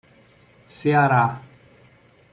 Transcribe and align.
Ceará 0.77 1.27